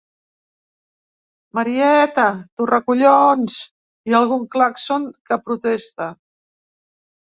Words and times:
Marieta!’, 1.57 2.25
‘Torracollons!’ 2.61 3.59
i 4.13 4.19
algun 4.21 4.49
clàxon 4.57 5.07
que 5.31 5.39
protesta. 5.51 6.09